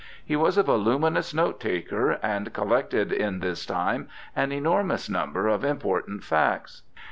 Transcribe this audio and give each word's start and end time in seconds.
He 0.25 0.35
was 0.35 0.57
a 0.57 0.63
voluminous 0.63 1.31
note 1.31 1.59
taker 1.59 2.13
and 2.23 2.51
collected 2.53 3.11
in 3.11 3.39
this 3.39 3.67
time 3.67 4.09
an 4.35 4.51
enormous 4.51 5.07
number 5.11 5.47
of 5.47 5.63
important 5.63 6.23
facts. 6.23 6.81